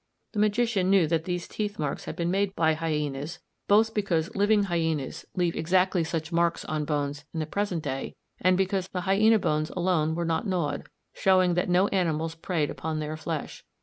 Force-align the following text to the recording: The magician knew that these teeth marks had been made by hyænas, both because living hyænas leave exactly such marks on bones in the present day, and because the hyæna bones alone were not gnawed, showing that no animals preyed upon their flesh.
The 0.33 0.39
magician 0.39 0.89
knew 0.89 1.05
that 1.05 1.25
these 1.25 1.47
teeth 1.47 1.77
marks 1.77 2.05
had 2.05 2.15
been 2.15 2.31
made 2.31 2.55
by 2.55 2.73
hyænas, 2.73 3.37
both 3.67 3.93
because 3.93 4.35
living 4.35 4.63
hyænas 4.63 5.25
leave 5.35 5.55
exactly 5.55 6.03
such 6.03 6.31
marks 6.31 6.65
on 6.65 6.85
bones 6.85 7.23
in 7.35 7.39
the 7.39 7.45
present 7.45 7.83
day, 7.83 8.15
and 8.39 8.57
because 8.57 8.87
the 8.87 9.01
hyæna 9.01 9.39
bones 9.39 9.69
alone 9.69 10.15
were 10.15 10.25
not 10.25 10.47
gnawed, 10.47 10.89
showing 11.13 11.53
that 11.53 11.69
no 11.69 11.87
animals 11.89 12.33
preyed 12.33 12.71
upon 12.71 12.97
their 12.97 13.15
flesh. 13.15 13.63